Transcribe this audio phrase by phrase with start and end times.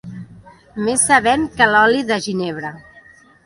[0.87, 2.77] Més sabent que l'oli de ginebre.